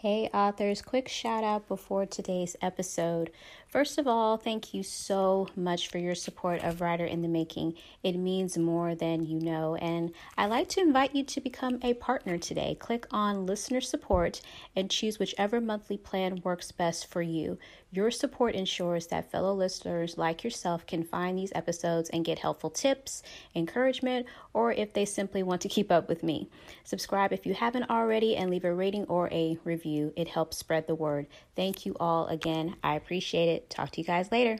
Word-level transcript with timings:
Hey, 0.00 0.30
authors, 0.32 0.80
quick 0.80 1.08
shout 1.08 1.42
out 1.42 1.66
before 1.66 2.06
today's 2.06 2.54
episode. 2.62 3.32
First 3.66 3.98
of 3.98 4.06
all, 4.06 4.36
thank 4.36 4.72
you 4.72 4.84
so 4.84 5.48
much 5.56 5.88
for 5.88 5.98
your 5.98 6.14
support 6.14 6.62
of 6.62 6.80
Writer 6.80 7.04
in 7.04 7.20
the 7.20 7.28
Making. 7.28 7.74
It 8.04 8.16
means 8.16 8.56
more 8.56 8.94
than 8.94 9.26
you 9.26 9.40
know, 9.40 9.74
and 9.74 10.12
I'd 10.36 10.46
like 10.50 10.68
to 10.68 10.80
invite 10.80 11.16
you 11.16 11.24
to 11.24 11.40
become 11.40 11.80
a 11.82 11.94
partner 11.94 12.38
today. 12.38 12.76
Click 12.78 13.08
on 13.10 13.44
listener 13.44 13.80
support 13.80 14.40
and 14.76 14.88
choose 14.88 15.18
whichever 15.18 15.60
monthly 15.60 15.98
plan 15.98 16.42
works 16.44 16.70
best 16.70 17.08
for 17.10 17.20
you. 17.20 17.58
Your 17.90 18.10
support 18.10 18.54
ensures 18.54 19.08
that 19.08 19.30
fellow 19.30 19.52
listeners 19.52 20.16
like 20.16 20.44
yourself 20.44 20.86
can 20.86 21.02
find 21.02 21.36
these 21.36 21.52
episodes 21.54 22.08
and 22.10 22.24
get 22.24 22.38
helpful 22.38 22.70
tips, 22.70 23.22
encouragement, 23.54 24.26
or 24.54 24.72
if 24.72 24.92
they 24.92 25.04
simply 25.04 25.42
want 25.42 25.60
to 25.62 25.68
keep 25.68 25.90
up 25.90 26.08
with 26.08 26.22
me. 26.22 26.48
Subscribe 26.84 27.32
if 27.32 27.44
you 27.44 27.54
haven't 27.54 27.90
already 27.90 28.36
and 28.36 28.48
leave 28.48 28.64
a 28.64 28.72
rating 28.72 29.04
or 29.06 29.28
a 29.32 29.58
review. 29.64 29.87
It 30.16 30.28
helps 30.28 30.56
spread 30.56 30.86
the 30.86 30.94
word. 30.94 31.26
Thank 31.56 31.86
you 31.86 31.96
all 31.98 32.26
again. 32.26 32.76
I 32.82 32.94
appreciate 32.94 33.48
it. 33.48 33.70
Talk 33.70 33.90
to 33.92 34.00
you 34.00 34.06
guys 34.06 34.30
later. 34.30 34.58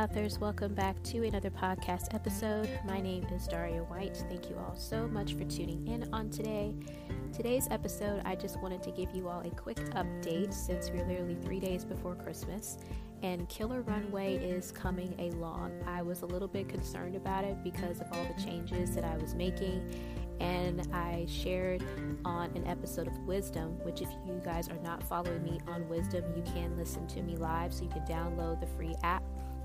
Authors, 0.00 0.38
welcome 0.38 0.72
back 0.72 0.96
to 1.02 1.26
another 1.26 1.50
podcast 1.50 2.14
episode. 2.14 2.70
My 2.86 3.02
name 3.02 3.22
is 3.34 3.46
Daria 3.46 3.82
White. 3.82 4.16
Thank 4.30 4.48
you 4.48 4.56
all 4.56 4.74
so 4.74 5.06
much 5.06 5.34
for 5.34 5.44
tuning 5.44 5.86
in 5.86 6.08
on 6.10 6.30
today. 6.30 6.74
Today's 7.34 7.68
episode, 7.70 8.22
I 8.24 8.34
just 8.34 8.58
wanted 8.62 8.82
to 8.84 8.92
give 8.92 9.10
you 9.14 9.28
all 9.28 9.42
a 9.42 9.50
quick 9.50 9.76
update 9.90 10.54
since 10.54 10.88
we're 10.88 11.06
literally 11.06 11.36
three 11.42 11.60
days 11.60 11.84
before 11.84 12.14
Christmas 12.14 12.78
and 13.22 13.46
Killer 13.50 13.82
Runway 13.82 14.36
is 14.36 14.72
coming 14.72 15.14
along. 15.18 15.72
I 15.86 16.00
was 16.00 16.22
a 16.22 16.26
little 16.26 16.48
bit 16.48 16.70
concerned 16.70 17.14
about 17.14 17.44
it 17.44 17.62
because 17.62 18.00
of 18.00 18.06
all 18.10 18.24
the 18.24 18.42
changes 18.42 18.94
that 18.94 19.04
I 19.04 19.18
was 19.18 19.34
making 19.34 19.82
and 20.40 20.88
I 20.94 21.26
shared 21.28 21.84
on 22.24 22.50
an 22.56 22.66
episode 22.66 23.06
of 23.06 23.18
Wisdom, 23.26 23.78
which, 23.84 24.00
if 24.00 24.08
you 24.26 24.40
guys 24.42 24.70
are 24.70 24.78
not 24.82 25.02
following 25.02 25.42
me 25.42 25.60
on 25.68 25.86
Wisdom, 25.90 26.24
you 26.34 26.42
can 26.54 26.74
listen 26.78 27.06
to 27.08 27.20
me 27.20 27.36
live. 27.36 27.74
So 27.74 27.82
you 27.82 27.90
can 27.90 28.06
download 28.06 28.60
the 28.60 28.66
free 28.66 28.94
app 29.02 29.22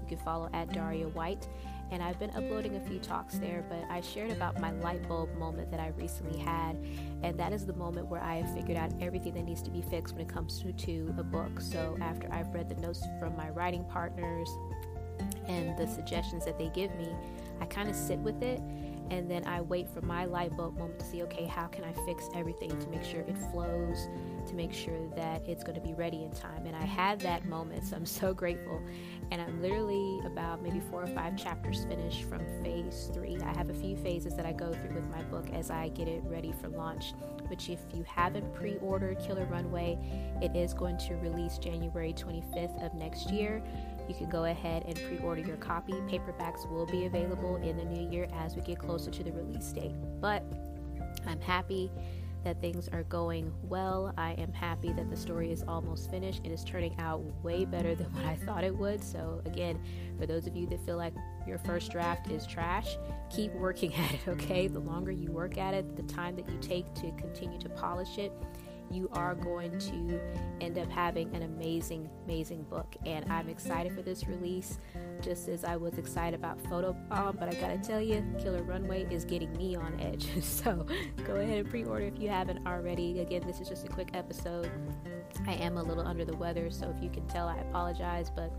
you 0.09 0.17
can 0.17 0.23
follow 0.23 0.49
at 0.53 0.71
Daria 0.71 1.07
White. 1.09 1.47
And 1.91 2.01
I've 2.01 2.17
been 2.17 2.31
uploading 2.31 2.75
a 2.77 2.79
few 2.79 2.99
talks 2.99 3.37
there, 3.37 3.63
but 3.69 3.83
I 3.89 4.01
shared 4.01 4.31
about 4.31 4.59
my 4.59 4.71
light 4.71 5.07
bulb 5.07 5.35
moment 5.35 5.69
that 5.69 5.79
I 5.79 5.89
recently 5.89 6.39
had. 6.39 6.77
And 7.21 7.39
that 7.39 7.53
is 7.53 7.65
the 7.65 7.73
moment 7.73 8.07
where 8.07 8.21
I 8.21 8.37
have 8.37 8.53
figured 8.55 8.77
out 8.77 8.91
everything 8.99 9.35
that 9.35 9.43
needs 9.43 9.61
to 9.63 9.69
be 9.69 9.81
fixed 9.81 10.15
when 10.15 10.27
it 10.27 10.33
comes 10.33 10.59
to, 10.61 10.73
to 10.73 11.13
a 11.19 11.23
book. 11.23 11.61
So 11.61 11.95
after 12.01 12.27
I've 12.31 12.53
read 12.53 12.69
the 12.69 12.75
notes 12.75 13.03
from 13.19 13.35
my 13.35 13.49
writing 13.49 13.85
partners 13.85 14.49
and 15.47 15.77
the 15.77 15.87
suggestions 15.87 16.43
that 16.45 16.57
they 16.57 16.69
give 16.69 16.93
me, 16.95 17.09
I 17.61 17.65
kind 17.65 17.87
of 17.87 17.95
sit 17.95 18.17
with 18.19 18.41
it 18.41 18.61
and 19.11 19.29
then 19.29 19.45
I 19.45 19.61
wait 19.61 19.89
for 19.89 20.01
my 20.01 20.25
light 20.25 20.55
bulb 20.55 20.77
moment 20.77 20.99
to 20.99 21.05
see 21.05 21.23
okay, 21.23 21.45
how 21.45 21.67
can 21.67 21.83
I 21.83 21.93
fix 22.05 22.27
everything 22.35 22.69
to 22.79 22.87
make 22.89 23.03
sure 23.03 23.21
it 23.21 23.37
flows, 23.51 24.07
to 24.47 24.55
make 24.55 24.73
sure 24.73 25.07
that 25.15 25.47
it's 25.47 25.63
going 25.63 25.75
to 25.75 25.81
be 25.81 25.93
ready 25.93 26.23
in 26.23 26.31
time. 26.31 26.65
And 26.65 26.75
I 26.75 26.85
had 26.85 27.19
that 27.21 27.45
moment, 27.45 27.85
so 27.85 27.95
I'm 27.95 28.05
so 28.05 28.33
grateful. 28.33 28.81
And 29.31 29.41
I'm 29.41 29.61
literally 29.61 30.19
about 30.25 30.61
maybe 30.61 30.79
four 30.79 31.03
or 31.03 31.07
five 31.07 31.37
chapters 31.37 31.85
finished 31.85 32.23
from 32.23 32.41
phase 32.63 33.09
three. 33.13 33.37
I 33.41 33.57
have 33.57 33.69
a 33.69 33.73
few 33.73 33.95
phases 33.97 34.35
that 34.35 34.45
I 34.45 34.51
go 34.51 34.73
through 34.73 34.95
with 34.95 35.09
my 35.09 35.23
book 35.23 35.47
as 35.53 35.69
I 35.69 35.89
get 35.89 36.07
it 36.07 36.23
ready 36.25 36.53
for 36.61 36.69
launch. 36.69 37.13
Which, 37.47 37.69
if 37.69 37.79
you 37.93 38.03
haven't 38.07 38.53
pre 38.53 38.77
ordered 38.77 39.19
Killer 39.19 39.45
Runway, 39.45 39.99
it 40.41 40.55
is 40.55 40.73
going 40.73 40.97
to 40.99 41.15
release 41.15 41.59
January 41.59 42.11
25th 42.13 42.83
of 42.83 42.94
next 42.95 43.29
year 43.29 43.63
you 44.07 44.16
can 44.16 44.29
go 44.29 44.45
ahead 44.45 44.83
and 44.88 44.95
pre 44.95 45.17
order 45.19 45.41
your 45.41 45.57
copy. 45.57 45.93
Paperbacks 45.93 46.69
will 46.69 46.85
be 46.85 47.05
available 47.05 47.57
in 47.57 47.77
the 47.77 47.85
new 47.85 48.09
year 48.09 48.27
as 48.33 48.55
we 48.55 48.61
get 48.61 48.79
closer 48.79 49.11
to 49.11 49.23
the 49.23 49.31
release 49.31 49.71
date. 49.71 49.95
But 50.21 50.43
I'm 51.27 51.41
happy 51.41 51.91
that 52.45 52.61
things 52.61 52.88
are 52.89 53.03
going 53.03 53.51
well. 53.63 54.13
I 54.17 54.33
am 54.33 54.53
happy 54.53 54.94
that 54.94 55.09
the 55.09 55.17
story 55.17 55.51
is 55.51 55.63
almost 55.67 56.11
finished. 56.11 56.41
It 56.44 56.51
is 56.51 56.63
turning 56.63 56.95
out 56.99 57.21
way 57.44 57.65
better 57.65 57.95
than 57.95 58.05
what 58.13 58.23
I 58.23 58.35
thought 58.35 58.63
it 58.63 58.73
would. 58.73 59.03
So, 59.03 59.41
again, 59.45 59.81
for 60.17 60.25
those 60.25 60.47
of 60.47 60.55
you 60.55 60.67
that 60.67 60.85
feel 60.85 60.95
like 60.95 61.13
your 61.47 61.57
first 61.57 61.91
draft 61.91 62.29
is 62.29 62.45
trash, 62.45 62.97
keep 63.29 63.51
working 63.53 63.94
at 63.95 64.13
it, 64.13 64.27
okay? 64.27 64.67
The 64.67 64.79
longer 64.79 65.11
you 65.11 65.31
work 65.31 65.57
at 65.57 65.73
it, 65.73 65.97
the 65.97 66.03
time 66.03 66.35
that 66.38 66.47
you 66.47 66.57
take 66.59 66.94
to 66.95 67.11
continue 67.17 67.59
to 67.59 67.69
polish 67.69 68.17
it, 68.19 68.31
you 68.91 69.09
are 69.13 69.35
going 69.35 69.78
to 69.79 70.19
end 70.62 70.78
up 70.78 70.90
having 70.90 71.34
an 71.35 71.44
amazing, 71.44 72.09
amazing 72.25 72.63
book. 72.63 72.96
And 73.06 73.31
I'm 73.31 73.50
excited 73.50 73.94
for 73.94 74.01
this 74.01 74.28
release, 74.28 74.78
just 75.22 75.47
as 75.47 75.63
I 75.63 75.75
was 75.75 75.97
excited 75.97 76.40
about 76.40 76.59
Photo 76.69 76.94
Bomb. 77.09 77.38
But 77.38 77.50
I 77.50 77.59
gotta 77.59 77.78
tell 77.78 78.01
you, 78.01 78.24
Killer 78.40 78.63
Runway 78.63 79.06
is 79.12 79.25
getting 79.25 79.51
me 79.57 79.75
on 79.75 80.00
edge. 80.00 80.28
so 80.44 80.85
go 81.24 81.35
ahead 81.35 81.59
and 81.59 81.69
pre 81.69 81.84
order 81.84 82.06
if 82.06 82.19
you 82.19 82.29
haven't 82.29 82.66
already. 82.68 83.19
Again, 83.19 83.44
this 83.45 83.59
is 83.59 83.69
just 83.69 83.85
a 83.85 83.90
quick 83.90 84.09
episode. 84.13 84.72
I 85.47 85.53
am 85.53 85.78
a 85.78 85.84
little 85.84 86.07
under 86.07 86.25
the 86.25 86.35
weather, 86.35 86.69
so 86.72 86.94
if 86.95 87.03
you 87.03 87.09
can 87.09 87.28
tell, 87.28 87.47
I 87.47 87.57
apologize, 87.57 88.31
but 88.34 88.51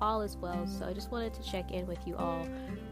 all 0.00 0.22
is 0.22 0.36
well. 0.36 0.66
So 0.66 0.86
I 0.86 0.92
just 0.92 1.10
wanted 1.10 1.34
to 1.34 1.42
check 1.42 1.70
in 1.72 1.86
with 1.86 2.06
you 2.06 2.16
all 2.16 2.46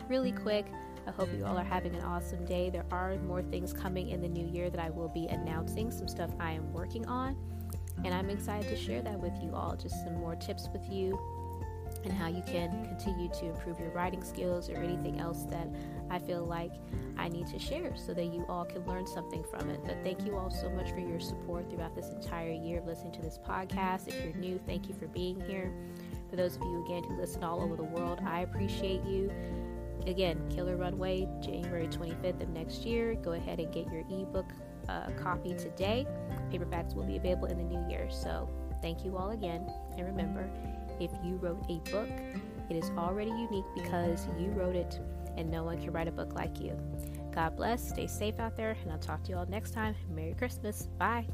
really 0.09 0.33
quick. 0.33 0.67
I 1.07 1.11
hope 1.11 1.29
you 1.37 1.45
all 1.45 1.59
are 1.59 1.65
having 1.65 1.95
an 1.95 2.03
awesome 2.03 2.45
day. 2.45 2.71
There 2.71 2.87
are 2.91 3.17
more 3.19 3.43
things 3.43 3.73
coming 3.73 4.11
in 4.11 4.21
the 4.21 4.29
new 4.29 4.47
year 4.47 4.71
that 4.71 4.81
I 4.81 4.91
will 4.91 5.09
be 5.09 5.27
announcing, 5.27 5.91
some 5.91 6.09
stuff 6.09 6.31
I 6.39 6.53
am 6.53 6.73
working 6.73 7.07
on. 7.07 7.37
And 8.05 8.15
I'm 8.15 8.31
excited 8.31 8.69
to 8.69 8.77
share 8.77 9.03
that 9.03 9.19
with 9.19 9.33
you 9.43 9.55
all. 9.55 9.77
Just 9.77 10.03
some 10.05 10.15
more 10.15 10.37
tips 10.37 10.69
with 10.73 10.89
you 10.91 11.19
and 12.05 12.13
how 12.13 12.27
you 12.27 12.43
can 12.47 12.87
continue 12.87 13.29
to 13.29 13.47
improve 13.47 13.79
your 13.79 13.91
writing 13.91 14.23
skills 14.25 14.69
or 14.69 14.77
anything 14.77 15.21
else 15.21 15.45
that 15.45 15.69
I 16.11 16.19
feel 16.19 16.45
like 16.45 16.73
I 17.17 17.29
need 17.29 17.47
to 17.49 17.59
share 17.59 17.95
so 17.97 18.15
that 18.15 18.25
you 18.25 18.45
all 18.49 18.65
can 18.65 18.85
learn 18.87 19.07
something 19.07 19.45
from 19.45 19.71
it. 19.71 19.81
But 19.85 19.99
thank 20.03 20.25
you 20.25 20.37
all 20.37 20.51
so 20.51 20.71
much 20.71 20.91
for 20.91 21.01
your 21.01 21.21
support 21.21 21.71
throughout 21.71 21.95
this 21.95 22.09
entire 22.09 22.53
year 22.53 22.79
of 22.79 22.87
listening 22.87 23.13
to 23.13 23.23
this 23.23 23.39
podcast. 23.39 24.09
If 24.09 24.25
you're 24.25 24.35
new, 24.35 24.61
thank 24.67 24.89
you 24.89 24.95
for 24.95 25.07
being 25.09 25.41
here. 25.41 25.73
For 26.31 26.37
those 26.37 26.57
of 26.57 26.63
you 26.63 26.85
again 26.85 27.05
who 27.05 27.17
listen 27.17 27.45
all 27.45 27.61
over 27.61 27.77
the 27.77 27.85
world, 27.85 28.21
I 28.27 28.41
appreciate 28.41 29.05
you. 29.05 29.31
Again, 30.07 30.41
Killer 30.51 30.77
Runway, 30.77 31.29
January 31.41 31.87
25th 31.87 32.43
of 32.43 32.49
next 32.51 32.85
year. 32.85 33.15
Go 33.15 33.33
ahead 33.33 33.61
and 33.61 33.73
get 33.73 33.87
your 33.87 34.03
ebook 34.11 34.47
uh, 34.89 35.11
copy 35.17 35.55
today. 35.55 36.07
Paperbacks 36.51 36.95
will 36.95 37.05
be 37.05 37.17
available 37.17 37.47
in 37.47 37.57
the 37.57 37.65
new 37.65 37.89
year. 37.89 38.09
So, 38.11 38.49
thank 38.81 39.05
you 39.05 39.17
all 39.17 39.31
again. 39.31 39.71
And 39.97 40.07
remember, 40.07 40.49
if 41.01 41.11
you 41.25 41.37
wrote 41.37 41.65
a 41.69 41.79
book, 41.91 42.09
it 42.69 42.77
is 42.77 42.91
already 42.97 43.31
unique 43.31 43.65
because 43.75 44.27
you 44.39 44.49
wrote 44.49 44.77
it 44.77 44.99
and 45.37 45.51
no 45.51 45.63
one 45.63 45.81
can 45.81 45.93
write 45.93 46.09
a 46.09 46.13
book 46.13 46.35
like 46.35 46.61
you. 46.61 46.77
God 47.35 47.57
bless, 47.57 47.89
stay 47.89 48.07
safe 48.07 48.39
out 48.39 48.57
there, 48.57 48.77
and 48.83 48.93
I'll 48.93 48.99
talk 48.99 49.23
to 49.25 49.31
you 49.31 49.39
all 49.39 49.47
next 49.47 49.73
time. 49.73 49.95
Merry 50.15 50.35
Christmas. 50.35 50.89
Bye. 50.99 51.27